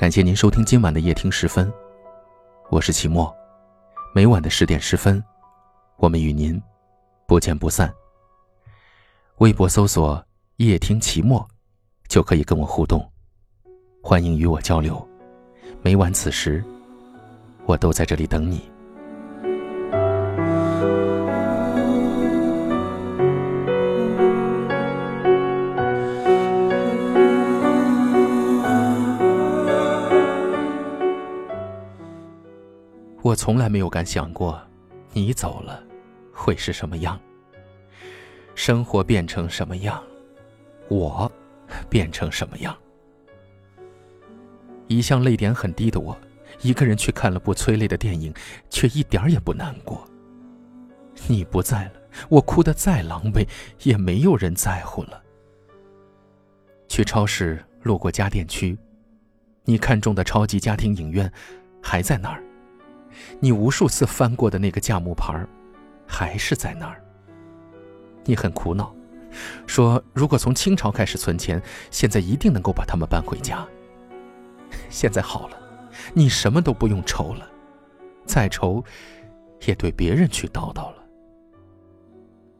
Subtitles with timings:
[0.00, 1.70] 感谢您收听今晚的夜听十分，
[2.70, 3.30] 我是齐墨。
[4.14, 5.22] 每晚的十点十分，
[5.98, 6.58] 我们与您
[7.26, 7.92] 不见不散。
[9.40, 10.24] 微博搜索
[10.56, 11.46] “夜听齐墨”，
[12.08, 13.06] 就可以跟我互动，
[14.02, 15.06] 欢迎与我交流。
[15.82, 16.64] 每晚此时，
[17.66, 18.69] 我都在这里等你。
[33.30, 34.60] 我从来没有敢想过，
[35.12, 35.80] 你走了，
[36.32, 37.16] 会是什么样？
[38.56, 40.02] 生活变成什么样？
[40.88, 41.30] 我
[41.88, 42.76] 变成什么样？
[44.88, 46.18] 一向泪点很低的我，
[46.60, 48.34] 一个人去看了部催泪的电影，
[48.68, 50.04] 却一点也不难过。
[51.28, 51.92] 你不在了，
[52.28, 53.46] 我哭得再狼狈，
[53.84, 55.22] 也没有人在乎了。
[56.88, 58.76] 去超市路过家电区，
[59.62, 61.32] 你看中的超级家庭影院
[61.80, 62.42] 还在那儿。
[63.38, 65.46] 你无数次翻过的那个价目牌
[66.06, 67.02] 还是在那儿。
[68.24, 68.94] 你很苦恼，
[69.66, 73.66] 说如果从清朝开始存钱，现在一定能够把它们搬回家。
[74.88, 75.56] 现在好了，
[76.14, 77.48] 你什么都不用愁了，
[78.26, 78.84] 再愁，
[79.66, 80.96] 也对别人去叨叨了。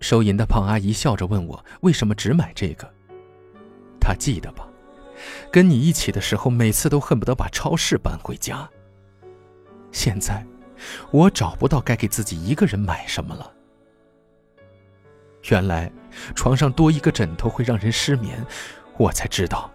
[0.00, 2.88] 收银的胖阿姨笑着问我，为什么只买这个？
[3.98, 4.68] 她记得吧？
[5.50, 8.68] 跟你一起的时候，每次都恨不得把超市搬回家。
[9.96, 10.46] 现在，
[11.10, 13.50] 我找不到该给自己一个人买什么了。
[15.48, 15.90] 原来，
[16.34, 18.44] 床上多一个枕头会让人失眠，
[18.98, 19.70] 我才知道，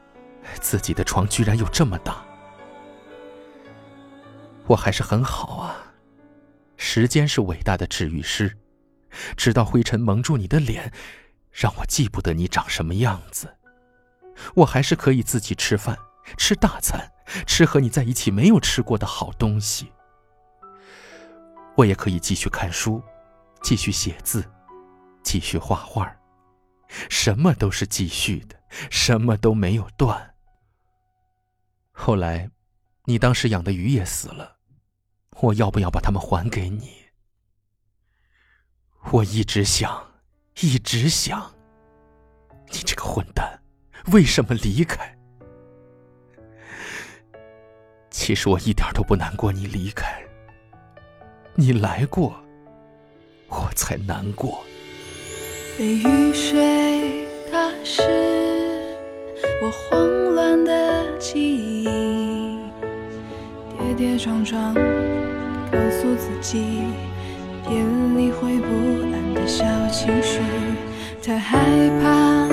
[0.60, 2.24] 自己的床居然有这么大。
[4.68, 5.92] 我还是很好啊，
[6.78, 8.56] 时间是伟大的治愈师，
[9.36, 10.94] 直到灰尘蒙住你的脸，
[11.52, 13.58] 让我记不得你长什么样子，
[14.54, 15.98] 我还是可以自己吃饭，
[16.38, 17.12] 吃大餐，
[17.48, 19.92] 吃和你在一起没有吃过的好东西。
[21.82, 23.02] 我也可以继续看书，
[23.64, 24.48] 继续写字，
[25.24, 26.16] 继续画画，
[27.10, 28.56] 什么都是继续的，
[28.92, 30.36] 什么都没有断。
[31.92, 32.52] 后来，
[33.06, 34.58] 你当时养的鱼也死了，
[35.40, 36.92] 我要不要把它们还给你？
[39.12, 40.06] 我一直想，
[40.60, 41.52] 一直想，
[42.68, 43.60] 你这个混蛋，
[44.12, 45.18] 为什么离开？
[48.12, 50.24] 其实我一点都不难过你离开。
[51.56, 52.34] 你来过，
[53.50, 54.62] 我才难过。
[55.78, 58.02] 被雨水打湿
[59.62, 62.60] 我慌乱的记忆，
[63.78, 66.84] 跌跌撞撞，告诉自己
[67.68, 67.78] 别
[68.16, 68.68] 理会不
[69.14, 70.40] 安的小情绪，
[71.22, 71.60] 太害
[72.02, 72.48] 怕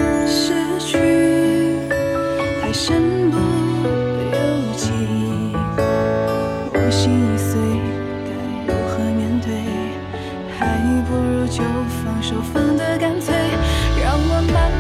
[11.09, 11.63] 不如就
[12.05, 13.35] 放手，放得干脆，
[14.03, 14.78] 让我慢慢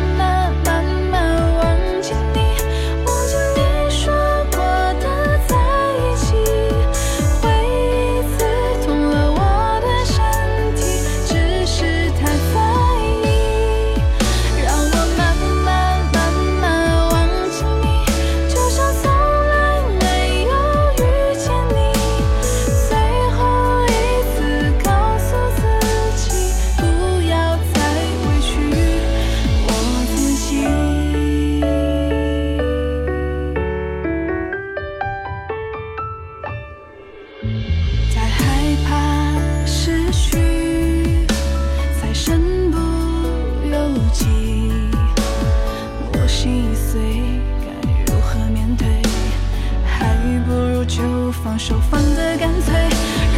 [51.29, 52.73] 不放手，放的干脆，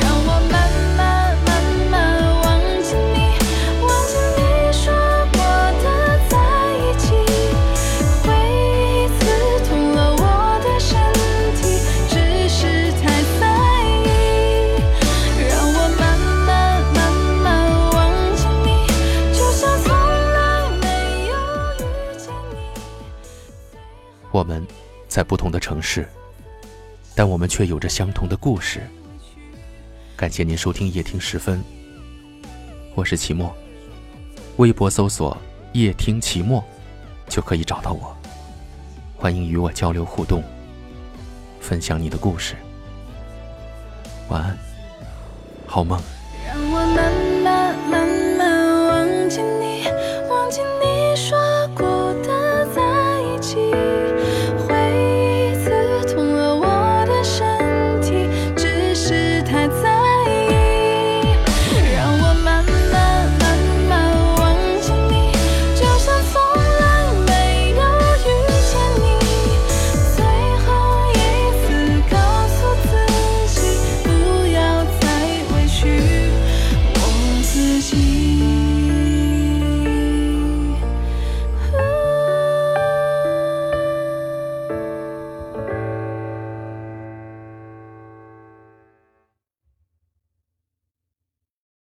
[0.00, 1.50] 让我慢慢慢
[1.90, 2.46] 慢忘
[2.84, 3.18] 记你，
[3.82, 4.40] 忘记你
[4.72, 4.94] 说
[5.32, 5.42] 过
[5.82, 5.84] 的
[6.28, 6.38] 在
[6.78, 7.10] 一起，
[8.22, 9.18] 回忆刺
[9.68, 10.22] 痛了我
[10.62, 10.94] 的身
[11.58, 13.10] 体，只是太
[13.40, 13.42] 在
[14.06, 14.06] 意，
[15.48, 16.00] 让我慢
[16.46, 16.48] 慢
[16.94, 16.98] 慢
[17.42, 17.44] 慢
[17.90, 17.98] 忘
[18.36, 18.86] 记你，
[19.36, 20.38] 就像从来
[20.80, 21.34] 没有
[21.80, 21.82] 遇
[22.16, 22.56] 见你，
[24.30, 24.64] 我们
[25.08, 26.08] 在不同的城市。
[27.20, 28.80] 但我们却有着相同的故事。
[30.16, 31.62] 感谢您收听夜听时分，
[32.94, 33.54] 我是齐墨。
[34.56, 35.36] 微博搜索
[35.74, 36.64] “夜听齐墨”，
[37.28, 38.16] 就可以找到我。
[39.18, 40.42] 欢迎与我交流互动，
[41.60, 42.56] 分享你的故事。
[44.30, 44.58] 晚安，
[45.66, 46.00] 好梦。
[46.46, 47.12] 让我慢
[47.44, 48.08] 慢慢
[48.38, 49.28] 慢